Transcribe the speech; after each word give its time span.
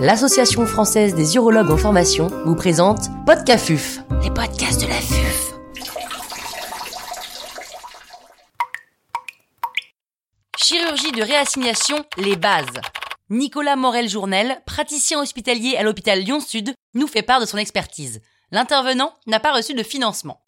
l'Association 0.00 0.66
française 0.66 1.14
des 1.14 1.36
urologues 1.36 1.70
en 1.70 1.76
formation 1.76 2.28
vous 2.44 2.56
présente 2.56 3.08
Podcafuf, 3.26 4.00
les 4.22 4.30
podcasts 4.30 4.80
de 4.80 4.86
la 4.86 4.94
FUF. 4.94 5.54
Chirurgie 10.56 11.12
de 11.12 11.22
réassignation, 11.22 12.04
les 12.16 12.36
bases. 12.36 12.66
Nicolas 13.30 13.76
Morel-Journel, 13.76 14.60
praticien 14.66 15.20
hospitalier 15.20 15.76
à 15.76 15.82
l'hôpital 15.82 16.20
Lyon-Sud, 16.20 16.74
nous 16.94 17.06
fait 17.06 17.22
part 17.22 17.40
de 17.40 17.46
son 17.46 17.58
expertise. 17.58 18.20
L'intervenant 18.50 19.14
n'a 19.26 19.40
pas 19.40 19.52
reçu 19.52 19.74
de 19.74 19.82
financement. 19.82 20.40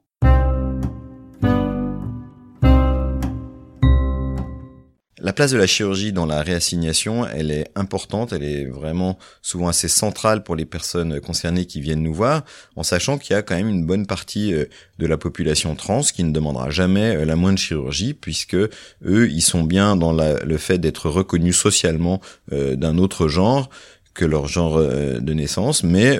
La 5.26 5.32
place 5.32 5.50
de 5.50 5.58
la 5.58 5.66
chirurgie 5.66 6.12
dans 6.12 6.24
la 6.24 6.40
réassignation, 6.40 7.26
elle 7.26 7.50
est 7.50 7.66
importante, 7.74 8.32
elle 8.32 8.44
est 8.44 8.66
vraiment 8.66 9.18
souvent 9.42 9.66
assez 9.66 9.88
centrale 9.88 10.44
pour 10.44 10.54
les 10.54 10.66
personnes 10.66 11.20
concernées 11.20 11.64
qui 11.64 11.80
viennent 11.80 12.04
nous 12.04 12.14
voir, 12.14 12.44
en 12.76 12.84
sachant 12.84 13.18
qu'il 13.18 13.34
y 13.34 13.36
a 13.36 13.42
quand 13.42 13.56
même 13.56 13.68
une 13.68 13.84
bonne 13.84 14.06
partie 14.06 14.54
euh, 14.54 14.66
de 15.00 15.06
la 15.08 15.18
population 15.18 15.74
trans 15.74 16.02
qui 16.02 16.22
ne 16.22 16.30
demandera 16.30 16.70
jamais 16.70 17.16
euh, 17.16 17.24
la 17.24 17.34
moindre 17.34 17.58
chirurgie, 17.58 18.14
puisque 18.14 18.54
eux, 18.54 19.28
ils 19.28 19.42
sont 19.42 19.64
bien 19.64 19.96
dans 19.96 20.12
le 20.12 20.58
fait 20.58 20.78
d'être 20.78 21.10
reconnus 21.10 21.56
socialement 21.56 22.20
euh, 22.52 22.76
d'un 22.76 22.96
autre 22.96 23.26
genre, 23.26 23.68
que 24.14 24.24
leur 24.24 24.46
genre 24.46 24.78
de 24.80 25.32
naissance, 25.34 25.82
mais 25.82 26.18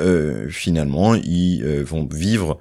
finalement 0.51 1.15
ils 1.15 1.65
vont 1.83 2.07
vivre 2.07 2.59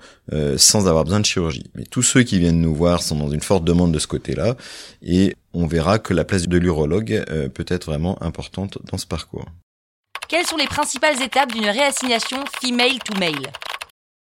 sans 0.56 0.88
avoir 0.88 1.04
besoin 1.04 1.20
de 1.20 1.26
chirurgie. 1.26 1.66
Mais 1.76 1.84
tous 1.84 2.04
ceux 2.04 2.24
qui 2.24 2.40
viennent 2.40 2.62
nous 2.62 2.74
voir 2.74 3.04
sont 3.04 3.18
dans 3.18 3.30
une 3.30 3.42
forte 3.42 3.66
demande 3.66 3.92
de 3.92 4.00
ce 4.00 4.08
côté-là, 4.08 4.56
et 5.04 5.36
on 5.56 5.68
verra 5.68 6.00
que 6.00 6.14
la 6.14 6.26
place 6.26 6.48
de 6.48 6.58
l'urologue 6.58 7.24
peut 7.54 7.66
être 7.68 7.86
vraiment 7.86 8.22
importante 8.22 8.78
dans 8.92 8.98
ce 8.98 9.08
parcours. 9.08 9.46
Quelles 10.28 10.46
sont 10.46 10.58
les 10.58 10.68
principales 10.68 11.22
étapes 11.22 11.52
d'une 11.52 11.70
réassignation 11.70 12.44
female 12.62 13.00
to 13.06 13.18
male? 13.20 13.52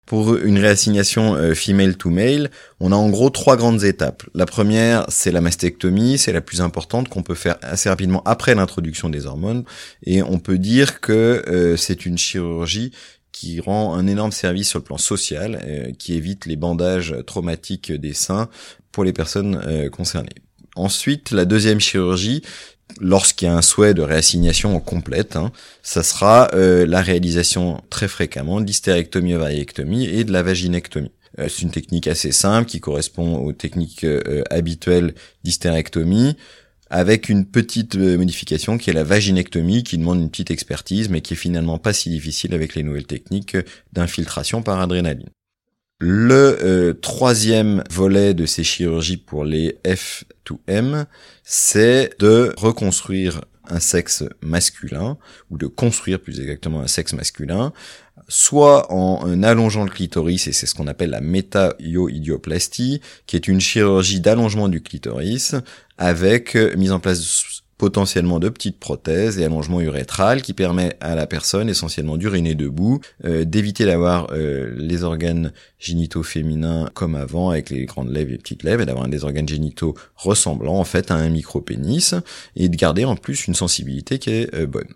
Pour 0.06 0.36
une 0.36 0.58
réassignation 0.58 1.36
euh, 1.36 1.54
female 1.54 1.96
to 1.96 2.10
male, 2.10 2.50
on 2.80 2.92
a 2.92 2.96
en 2.96 3.10
gros 3.10 3.30
trois 3.30 3.56
grandes 3.56 3.84
étapes. 3.84 4.24
La 4.34 4.46
première, 4.46 5.06
c'est 5.10 5.32
la 5.32 5.42
mastectomie, 5.42 6.18
c'est 6.18 6.34
la 6.34 6.42
plus 6.42 6.62
importante 6.62 7.08
qu'on 7.08 7.24
peut 7.24 7.36
faire 7.36 7.58
assez 7.62 7.88
rapidement 7.88 8.22
après 8.26 8.56
l'introduction 8.56 9.10
des 9.10 9.26
hormones, 9.26 9.64
et 10.04 10.22
on 10.24 10.40
peut 10.40 10.58
dire 10.58 11.02
que 11.02 11.44
euh, 11.48 11.78
c'est 11.78 12.06
une 12.06 12.18
chirurgie 12.18 12.92
qui 13.32 13.62
rend 13.62 13.94
un 13.94 14.08
énorme 14.08 14.32
service 14.32 14.70
sur 14.70 14.80
le 14.80 14.84
plan 14.84 14.98
social, 14.98 15.62
euh, 15.64 15.92
qui 15.98 16.16
évite 16.16 16.46
les 16.46 16.58
bandages 16.58 17.16
traumatiques 17.26 17.92
des 17.92 18.14
seins 18.14 18.50
pour 18.92 19.06
les 19.06 19.14
personnes 19.14 19.90
concernées. 19.92 20.36
Ensuite, 20.82 21.30
la 21.30 21.46
deuxième 21.46 21.80
chirurgie, 21.80 22.42
lorsqu'il 23.00 23.48
y 23.48 23.52
a 23.52 23.56
un 23.56 23.62
souhait 23.62 23.94
de 23.94 24.02
réassignation 24.02 24.80
complète, 24.80 25.36
hein, 25.36 25.52
ça 25.84 26.02
sera 26.02 26.50
euh, 26.56 26.88
la 26.88 27.04
réalisation 27.04 27.84
très 27.92 28.08
fréquemment 28.08 28.60
de 28.60 28.66
l'hystérectomie 28.66 29.36
ovariectomie 29.36 30.06
et 30.08 30.24
de 30.24 30.32
la 30.32 30.42
vaginectomie. 30.42 31.12
Euh, 31.38 31.48
c'est 31.50 31.62
une 31.62 31.70
technique 31.70 32.08
assez 32.08 32.32
simple 32.32 32.68
qui 32.68 32.80
correspond 32.80 33.36
aux 33.46 33.54
techniques 33.54 34.04
euh, 34.06 34.42
habituelles 34.50 35.14
d'hystérectomie 35.44 36.36
avec 36.90 37.30
une 37.30 37.46
petite 37.46 37.96
modification 37.96 38.80
qui 38.80 38.90
est 38.90 38.94
la 38.94 39.04
vaginectomie 39.04 39.84
qui 39.84 40.00
demande 40.00 40.20
une 40.20 40.32
petite 40.32 40.50
expertise 40.50 41.10
mais 41.10 41.22
qui 41.22 41.36
est 41.36 41.38
finalement 41.38 41.78
pas 41.78 41.94
si 41.94 42.10
difficile 42.10 42.56
avec 42.56 42.74
les 42.74 42.82
nouvelles 42.82 43.06
techniques 43.06 43.56
d'infiltration 43.94 44.64
par 44.64 44.82
adrénaline. 44.82 45.30
Le 46.04 46.58
euh, 46.64 46.94
troisième 46.94 47.84
volet 47.92 48.34
de 48.34 48.48
ces 48.48 48.64
chirurgies 48.64 49.18
pour 49.18 49.46
les 49.46 49.78
F2M, 49.86 51.06
c'est 51.44 52.18
de 52.18 52.56
reconstruire 52.58 53.42
un 53.70 53.80
sexe 53.80 54.24
masculin, 54.42 55.20
ou 55.52 55.60
de 55.60 55.68
construire 55.68 56.20
plus 56.20 56.40
exactement 56.40 56.82
un 56.82 56.88
sexe 56.88 57.14
masculin, 57.14 57.72
soit 58.28 58.92
en 58.92 59.44
allongeant 59.44 59.84
le 59.84 59.92
clitoris, 59.92 60.48
et 60.48 60.54
c'est 60.54 60.66
ce 60.66 60.74
qu'on 60.74 60.88
appelle 60.88 61.12
la 61.12 61.22
métaioidioplastie, 61.22 63.00
qui 63.28 63.36
est 63.36 63.48
une 63.48 63.62
chirurgie 63.62 64.22
d'allongement 64.22 64.70
du 64.70 64.82
clitoris, 64.82 65.54
avec 66.00 66.56
mise 66.78 66.94
en 66.94 67.00
place 67.00 67.62
potentiellement 67.82 68.38
de 68.38 68.48
petites 68.50 68.78
prothèses 68.78 69.40
et 69.40 69.44
allongement 69.44 69.82
urétral 69.82 70.44
qui 70.44 70.54
permet 70.54 70.96
à 71.00 71.16
la 71.16 71.26
personne 71.26 71.68
essentiellement 71.68 72.16
d'uriner 72.16 72.54
debout, 72.54 73.00
euh, 73.26 73.44
d'éviter 73.44 73.88
d'avoir 73.88 74.28
euh, 74.34 74.72
les 74.78 75.04
organes 75.04 75.52
génitaux 75.80 76.22
féminins 76.22 76.92
comme 76.94 77.16
avant 77.16 77.50
avec 77.50 77.72
les 77.72 77.86
grandes 77.86 78.12
lèvres 78.12 78.30
et 78.30 78.34
les 78.34 78.38
petites 78.38 78.62
lèvres 78.62 78.84
et 78.84 78.86
d'avoir 78.86 79.08
des 79.08 79.24
organes 79.24 79.50
génitaux 79.50 79.96
ressemblant 80.16 80.76
en 80.76 80.84
fait 80.84 81.10
à 81.10 81.16
un 81.16 81.30
micro-pénis 81.30 82.14
et 82.56 82.70
de 82.70 82.76
garder 82.76 83.04
en 83.04 83.16
plus 83.16 83.48
une 83.48 83.56
sensibilité 83.56 84.20
qui 84.20 84.30
est 84.30 84.54
euh, 84.54 84.68
bonne. 84.68 84.94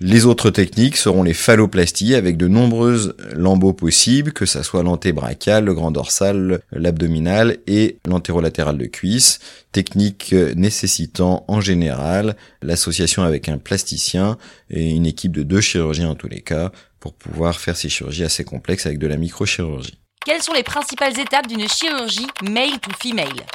Les 0.00 0.26
autres 0.26 0.50
techniques 0.50 0.96
seront 0.96 1.22
les 1.22 1.34
phalloplasties 1.34 2.16
avec 2.16 2.36
de 2.36 2.48
nombreuses 2.48 3.14
lambeaux 3.32 3.72
possibles, 3.72 4.32
que 4.32 4.44
ça 4.44 4.64
soit 4.64 4.82
l'antébrachial, 4.82 5.64
le 5.64 5.72
grand 5.72 5.92
dorsal, 5.92 6.60
l'abdominal 6.72 7.58
et 7.68 7.98
l'antérolatéral 8.06 8.76
de 8.76 8.86
cuisse, 8.86 9.38
techniques 9.70 10.32
nécessitant 10.32 11.44
en 11.46 11.60
général 11.60 12.36
l'association 12.60 13.22
avec 13.22 13.48
un 13.48 13.58
plasticien 13.58 14.36
et 14.68 14.90
une 14.90 15.06
équipe 15.06 15.32
de 15.32 15.44
deux 15.44 15.60
chirurgiens 15.60 16.10
en 16.10 16.16
tous 16.16 16.28
les 16.28 16.40
cas 16.40 16.72
pour 16.98 17.14
pouvoir 17.14 17.60
faire 17.60 17.76
ces 17.76 17.88
chirurgies 17.88 18.24
assez 18.24 18.44
complexes 18.44 18.86
avec 18.86 18.98
de 18.98 19.06
la 19.06 19.16
microchirurgie. 19.16 19.98
Quelles 20.26 20.42
sont 20.42 20.54
les 20.54 20.62
principales 20.62 21.18
étapes 21.20 21.46
d'une 21.46 21.68
chirurgie 21.68 22.26
male 22.42 22.80
to 22.80 22.90
female? 23.00 23.46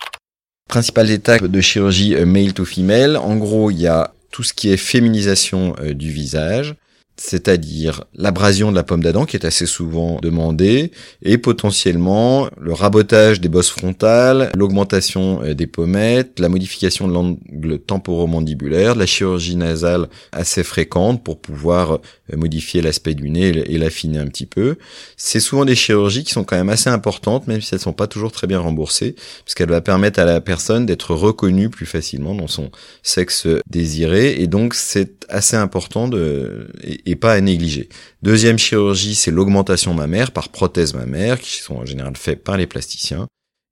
Principales 0.69 1.09
étapes 1.09 1.45
de 1.45 1.61
chirurgie 1.61 2.15
euh, 2.15 2.25
male 2.25 2.53
to 2.53 2.63
female, 2.63 3.17
en 3.17 3.35
gros 3.35 3.71
il 3.71 3.81
y 3.81 3.87
a 3.87 4.13
tout 4.39 4.43
ce 4.43 4.53
qui 4.53 4.69
est 4.69 4.77
féminisation 4.77 5.75
euh, 5.81 5.93
du 5.93 6.09
visage, 6.11 6.75
c'est-à-dire 7.19 8.05
l'abrasion 8.15 8.71
de 8.71 8.75
la 8.75 8.83
pomme 8.83 9.03
d'Adam 9.03 9.25
qui 9.25 9.35
est 9.35 9.45
assez 9.45 9.65
souvent 9.65 10.19
demandée, 10.21 10.91
et 11.21 11.37
potentiellement 11.37 12.47
le 12.59 12.73
rabotage 12.73 13.41
des 13.41 13.49
bosses 13.49 13.69
frontales, 13.69 14.51
l'augmentation 14.55 15.43
euh, 15.43 15.53
des 15.53 15.67
pommettes, 15.67 16.39
la 16.39 16.49
modification 16.49 17.07
de 17.07 17.13
l'angle 17.13 17.79
temporomandibulaire, 17.79 18.95
la 18.95 19.05
chirurgie 19.05 19.57
nasale 19.57 20.07
assez 20.31 20.63
fréquente 20.63 21.23
pour 21.23 21.39
pouvoir 21.39 21.93
euh, 21.93 22.37
modifier 22.37 22.81
l'aspect 22.81 23.13
du 23.13 23.29
nez 23.29 23.49
et 23.49 23.77
l'affiner 23.77 24.19
un 24.19 24.27
petit 24.27 24.45
peu. 24.45 24.77
C'est 25.17 25.39
souvent 25.39 25.65
des 25.65 25.75
chirurgies 25.75 26.23
qui 26.23 26.31
sont 26.31 26.43
quand 26.43 26.57
même 26.57 26.69
assez 26.69 26.89
importantes, 26.89 27.47
même 27.47 27.61
si 27.61 27.73
elles 27.73 27.81
sont 27.81 27.93
pas 27.93 28.07
toujours 28.07 28.31
très 28.31 28.47
bien 28.47 28.59
remboursées, 28.59 29.15
parce 29.43 29.55
qu'elles 29.55 29.69
va 29.69 29.81
permettre 29.81 30.19
à 30.19 30.25
la 30.25 30.39
personne 30.39 30.85
d'être 30.85 31.13
reconnue 31.13 31.69
plus 31.69 31.85
facilement 31.85 32.33
dans 32.33 32.47
son 32.47 32.71
sexe 33.03 33.47
désiré, 33.69 34.41
et 34.41 34.47
donc 34.47 34.73
c'est 34.73 35.25
assez 35.27 35.57
important 35.57 36.07
de 36.07 36.69
pas 37.15 37.33
à 37.33 37.41
négliger. 37.41 37.89
Deuxième 38.21 38.57
chirurgie, 38.57 39.15
c'est 39.15 39.31
l'augmentation 39.31 39.93
mammaire 39.93 40.31
par 40.31 40.49
prothèse 40.49 40.93
mammaire, 40.93 41.39
qui 41.39 41.59
sont 41.59 41.75
en 41.75 41.85
général 41.85 42.15
faites 42.15 42.43
par 42.43 42.57
les 42.57 42.67
plasticiens. 42.67 43.27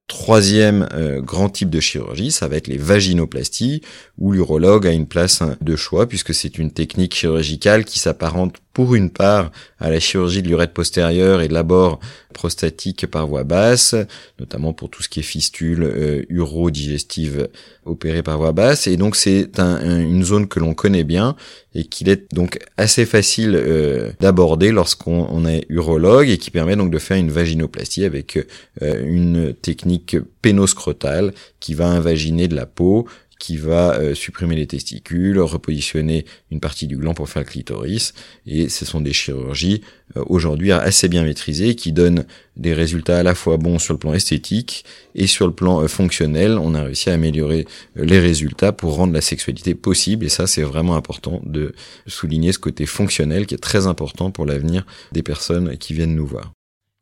Troisième 0.08 0.88
euh, 0.94 1.20
grand 1.20 1.50
type 1.50 1.70
de 1.70 1.82
chirurgie, 1.82 2.32
ça 2.32 2.48
va 2.48 2.56
être 2.56 2.68
les 2.68 2.78
vaginoplasties, 2.78 3.82
où 4.18 4.32
l'urologue 4.32 4.88
a 4.88 4.92
une 4.92 5.08
place 5.08 5.44
de 5.60 5.76
choix, 5.76 6.08
puisque 6.08 6.34
c'est 6.34 6.58
une 6.58 6.72
technique 6.72 7.14
chirurgicale 7.14 7.84
qui 7.84 8.00
s'apparente 8.00 8.56
pour 8.78 8.94
une 8.94 9.10
part 9.10 9.52
à 9.80 9.90
la 9.90 10.00
chirurgie 10.00 10.44
de 10.44 10.50
l'urètre 10.50 10.74
postérieur 10.74 11.42
et 11.42 11.48
de 11.48 11.54
l'abord 11.56 12.00
prostatique 12.32 13.08
par 13.08 13.26
voie 13.26 13.44
basse, 13.44 13.96
notamment 14.40 14.72
pour 14.72 14.92
tout 14.92 15.02
ce 15.02 15.10
qui 15.10 15.22
est 15.22 15.24
fistule 15.24 15.82
euh, 15.82 16.22
urodigestive 16.30 17.50
opérée 17.86 18.22
par 18.22 18.38
voie 18.38 18.52
basse. 18.52 18.86
Et 18.86 18.96
donc 18.96 19.16
c'est 19.16 19.50
une 19.58 20.24
zone 20.24 20.48
que 20.48 20.60
l'on 20.60 20.76
connaît 20.76 21.04
bien 21.04 21.36
et 21.74 21.86
qu'il 21.86 22.08
est 22.08 22.32
donc 22.36 22.60
assez 22.78 23.08
facile 23.08 23.56
euh, 23.56 24.12
d'aborder 24.20 24.72
lorsqu'on 24.72 25.48
est 25.48 25.66
urologue 25.70 26.30
et 26.30 26.38
qui 26.38 26.52
permet 26.52 26.76
donc 26.76 26.92
de 26.92 27.00
faire 27.00 27.18
une 27.18 27.32
vaginoplastie 27.32 28.06
avec 28.06 28.38
euh, 28.84 29.04
une 29.08 29.56
technique 29.56 30.18
pénoscrotale 30.44 31.34
qui 31.60 31.74
va 31.74 31.88
invaginer 31.88 32.48
de 32.48 32.56
la 32.56 32.68
peau 32.68 33.08
qui 33.40 33.58
va 33.58 33.96
euh, 33.96 34.16
supprimer 34.16 34.56
les 34.56 34.68
testicules, 34.68 35.40
repositionner 35.40 36.26
une 36.52 36.60
partie 36.60 36.88
du 36.88 36.98
gland 36.98 37.14
pour 37.14 37.30
faire 37.30 37.44
le 37.44 37.48
clitoris. 37.48 38.14
Et 38.46 38.70
ce 38.70 38.86
sont 38.86 39.02
des 39.02 39.14
chirurgies 39.14 39.82
euh, 40.16 40.24
aujourd'hui 40.28 40.72
assez 40.72 41.08
bien 41.08 41.24
maîtrisées 41.24 41.76
qui 41.76 41.92
donnent 41.92 42.26
des 42.56 42.74
résultats 42.74 43.20
à 43.20 43.24
la 43.24 43.36
fois 43.36 43.58
bons 43.58 43.80
sur 43.80 43.94
le 43.94 44.00
plan 44.00 44.14
esthétique 44.14 44.86
et 45.16 45.28
sur 45.28 45.48
le 45.48 45.54
plan 45.54 45.82
euh, 45.82 45.88
fonctionnel. 45.88 46.58
On 46.58 46.74
a 46.74 46.84
réussi 46.84 47.10
à 47.10 47.14
améliorer 47.14 47.66
les 47.96 48.20
résultats 48.20 48.72
pour 48.72 48.96
rendre 48.96 49.14
la 49.14 49.22
sexualité 49.22 49.76
possible. 49.76 50.26
Et 50.26 50.30
ça, 50.30 50.48
c'est 50.48 50.64
vraiment 50.64 50.96
important 50.96 51.42
de 51.44 51.74
souligner 52.08 52.52
ce 52.52 52.60
côté 52.60 52.86
fonctionnel 52.86 53.46
qui 53.46 53.56
est 53.56 53.60
très 53.60 53.88
important 53.88 54.32
pour 54.32 54.46
l'avenir 54.46 54.86
des 55.12 55.24
personnes 55.24 55.78
qui 55.78 55.94
viennent 55.94 56.16
nous 56.16 56.28
voir. 56.28 56.52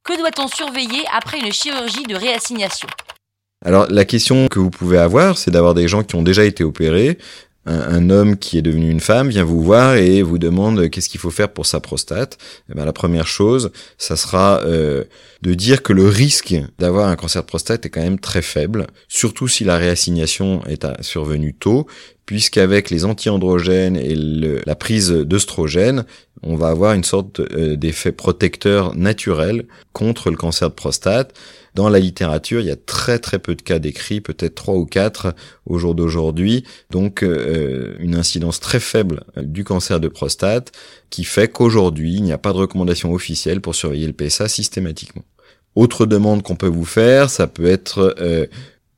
Que 0.03 0.15
doit-on 0.17 0.47
surveiller 0.47 1.03
après 1.11 1.39
une 1.39 1.51
chirurgie 1.51 2.03
de 2.03 2.15
réassignation? 2.15 2.87
Alors 3.65 3.87
la 3.89 4.05
question 4.05 4.47
que 4.47 4.59
vous 4.59 4.69
pouvez 4.69 4.97
avoir, 4.97 5.37
c'est 5.37 5.51
d'avoir 5.51 5.73
des 5.73 5.87
gens 5.87 6.03
qui 6.03 6.15
ont 6.15 6.21
déjà 6.21 6.45
été 6.45 6.63
opérés, 6.63 7.17
un, 7.67 8.11
homme 8.11 8.37
qui 8.37 8.59
est 8.59 8.61
devenu 8.61 8.91
une 8.91 8.99
femme 8.99 9.29
vient 9.29 9.43
vous 9.43 9.61
voir 9.61 9.95
et 9.95 10.21
vous 10.21 10.37
demande 10.37 10.87
qu'est-ce 10.89 11.09
qu'il 11.09 11.19
faut 11.19 11.31
faire 11.31 11.49
pour 11.49 11.65
sa 11.65 11.79
prostate, 11.79 12.37
eh 12.69 12.75
ben, 12.75 12.85
la 12.85 12.93
première 12.93 13.25
chose, 13.25 13.71
ça 13.97 14.15
sera 14.15 14.61
euh, 14.65 15.03
de 15.41 15.53
dire 15.55 15.81
que 15.81 15.91
le 15.91 16.07
risque 16.07 16.55
d'avoir 16.77 17.09
un 17.09 17.15
cancer 17.15 17.41
de 17.41 17.47
prostate 17.47 17.85
est 17.85 17.89
quand 17.89 18.03
même 18.03 18.19
très 18.19 18.43
faible, 18.43 18.85
surtout 19.07 19.47
si 19.47 19.63
la 19.63 19.77
réassignation 19.77 20.63
est 20.67 20.85
survenue 21.01 21.55
tôt, 21.55 21.87
puisqu'avec 22.27 22.91
les 22.91 23.03
anti-androgènes 23.03 23.97
et 23.97 24.15
la 24.15 24.75
prise 24.75 25.09
d'œstrogènes, 25.09 26.05
on 26.43 26.55
va 26.55 26.67
avoir 26.67 26.93
une 26.93 27.03
sorte 27.03 27.39
euh, 27.39 27.75
d'effet 27.75 28.11
protecteur 28.11 28.95
naturel 28.95 29.65
contre 29.93 30.29
le 30.29 30.37
cancer 30.37 30.69
de 30.69 30.75
prostate. 30.75 31.33
Dans 31.75 31.89
la 31.89 31.99
littérature, 31.99 32.61
il 32.61 32.67
y 32.67 32.71
a 32.71 32.77
très 32.77 33.19
très 33.19 33.37
peu 33.37 33.53
de 33.53 33.61
cas 33.61 33.79
décrits, 33.79 34.21
peut-être 34.21 34.55
trois 34.55 34.75
ou 34.75 34.85
quatre 34.85 35.35
au 35.65 35.77
jour 35.77 35.93
d'aujourd'hui, 35.93 36.63
donc 36.89 37.21
euh, 37.21 37.95
une 37.99 38.15
incidence 38.15 38.61
très 38.61 38.79
faible 38.79 39.25
du 39.37 39.65
cancer 39.65 39.99
de 39.99 40.07
prostate 40.07 40.71
qui 41.09 41.25
fait 41.25 41.49
qu'aujourd'hui, 41.49 42.13
il 42.13 42.23
n'y 42.23 42.31
a 42.31 42.37
pas 42.37 42.53
de 42.53 42.57
recommandation 42.57 43.11
officielle 43.11 43.59
pour 43.59 43.75
surveiller 43.75 44.07
le 44.07 44.13
PSA 44.13 44.47
systématiquement. 44.47 45.23
Autre 45.75 46.05
demande 46.05 46.43
qu'on 46.43 46.55
peut 46.55 46.67
vous 46.67 46.85
faire, 46.85 47.29
ça 47.29 47.47
peut 47.47 47.65
être 47.65 48.15
euh, 48.21 48.45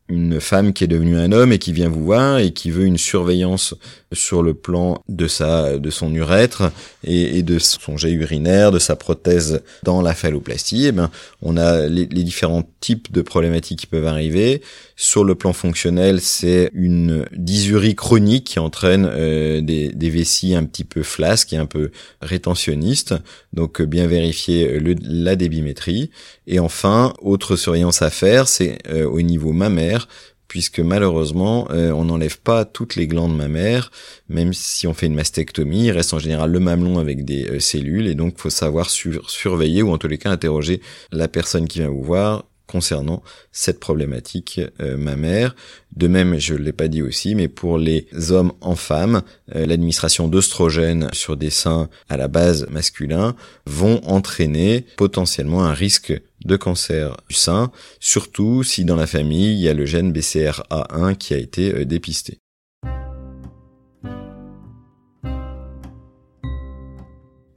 une 0.10 0.40
femme 0.40 0.74
qui 0.74 0.84
est 0.84 0.88
devenue 0.88 1.18
un 1.18 1.32
homme 1.32 1.52
et 1.52 1.60
qui 1.60 1.74
vient 1.74 1.90
vous 1.90 2.04
voir 2.04 2.40
et 2.40 2.52
qui 2.52 2.72
veut 2.72 2.86
une 2.86 2.98
surveillance 2.98 3.76
sur 4.14 4.42
le 4.42 4.54
plan 4.54 5.04
de 5.10 5.28
sa 5.28 5.78
de 5.78 5.90
son 5.90 6.14
urètre 6.14 6.72
et, 7.04 7.44
de 7.44 7.60
son 7.60 7.98
jet 7.98 8.12
urinaire, 8.12 8.72
de 8.72 8.80
sa 8.80 8.96
prothèse 8.96 9.62
dans 9.84 10.02
la 10.02 10.14
phalloplastie, 10.14 10.88
eh 10.88 10.92
ben 10.92 11.10
on 11.42 11.58
a 11.58 11.88
les, 11.88 12.06
différents 12.06 12.64
types 12.80 13.12
de 13.12 13.22
problématiques 13.22 13.80
qui 13.80 13.88
peuvent 13.88 14.08
arriver. 14.08 14.62
Sur 15.00 15.24
le 15.24 15.36
plan 15.36 15.54
fonctionnel, 15.54 16.20
c'est 16.22 16.72
une 16.74 17.28
dysurie 17.32 17.94
chronique 17.94 18.46
qui 18.46 18.60
entraîne 18.60 19.08
euh, 19.08 19.62
des, 19.62 20.10
vessies 20.10 20.56
un 20.56 20.64
petit 20.64 20.84
peu 20.84 21.04
flasques 21.04 21.54
et 21.54 21.58
un 21.58 21.68
peu 21.68 21.92
rétentionnistes. 22.20 23.14
Donc 23.54 23.80
bien 23.84 24.08
vérifier 24.08 24.80
le, 24.80 24.96
la 25.04 25.36
débimétrie. 25.36 26.10
Et 26.48 26.58
enfin, 26.58 27.14
autre 27.22 27.56
surveillance 27.56 28.02
à 28.02 28.10
faire, 28.10 28.48
c'est 28.48 28.80
euh, 28.90 29.06
au 29.06 29.22
niveau 29.22 29.54
mammaire 29.54 30.08
puisque 30.48 30.80
malheureusement, 30.80 31.68
euh, 31.72 31.92
on 31.92 32.06
n'enlève 32.06 32.40
pas 32.40 32.66
toutes 32.66 32.96
les 32.96 33.06
glandes 33.06 33.36
mammaires, 33.36 33.92
même 34.30 34.54
si 34.54 34.88
on 34.88 34.94
fait 34.94 35.08
une 35.08 35.14
mastectomie, 35.14 35.88
il 35.88 35.92
reste 35.92 36.14
en 36.14 36.20
général 36.20 36.52
le 36.52 36.60
mamelon 36.60 37.00
avec 37.00 37.26
des 37.26 37.50
euh, 37.50 37.60
cellules, 37.60 38.08
et 38.08 38.16
donc 38.16 38.38
faut 38.38 38.50
savoir 38.50 38.90
surveiller 38.90 39.82
ou 39.82 39.92
en 39.92 39.98
tous 39.98 40.08
les 40.08 40.18
cas 40.18 40.32
interroger 40.32 40.82
la 41.12 41.28
personne 41.28 41.68
qui 41.68 41.80
vient 41.80 41.90
vous 41.90 42.02
voir 42.02 42.46
concernant 42.68 43.24
cette 43.52 43.80
problématique 43.80 44.62
euh, 44.82 44.98
mammaire. 44.98 45.56
De 45.96 46.08
même, 46.08 46.38
je 46.38 46.54
ne 46.54 46.60
l'ai 46.60 46.74
pas 46.74 46.88
dit 46.88 47.02
aussi, 47.02 47.34
mais 47.34 47.48
pour 47.48 47.78
les 47.78 48.08
hommes 48.30 48.54
en 48.62 48.76
femmes, 48.76 49.24
euh, 49.56 49.66
l'administration 49.66 50.28
d'oestrogènes 50.28 51.10
sur 51.14 51.38
des 51.38 51.50
seins 51.50 51.90
à 52.10 52.18
la 52.18 52.28
base 52.28 52.68
masculin 52.70 53.36
vont 53.66 54.02
entraîner 54.06 54.86
potentiellement 54.98 55.64
un 55.64 55.74
risque 55.74 56.14
de 56.46 56.56
cancer 56.56 57.18
du 57.30 57.36
sein, 57.36 57.72
surtout 58.00 58.64
si 58.64 58.86
dans 58.86 58.96
la 58.96 59.08
famille 59.08 59.54
il 59.54 59.60
y 59.60 59.70
a 59.70 59.74
le 59.74 59.86
gène 59.86 60.12
BCRA1 60.12 61.16
qui 61.16 61.34
a 61.34 61.38
été 61.38 61.74
euh, 61.74 61.86
dépisté. 61.86 62.40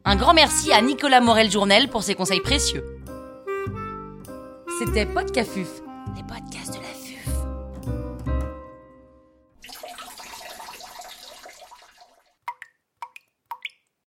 Un 0.05 0.17
grand 0.17 0.35
merci 0.35 0.73
à 0.73 0.81
Nicolas 0.81 1.21
Morel-Journel 1.21 1.89
pour 1.89 2.03
ses 2.03 2.15
conseils 2.15 2.41
précieux. 2.41 3.00
C'était 4.81 5.05
Podcafuf, 5.05 5.83
les. 6.17 6.50